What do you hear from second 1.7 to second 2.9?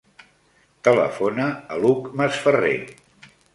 l'Hug Masferrer.